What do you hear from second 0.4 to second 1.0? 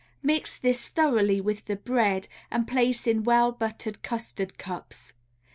this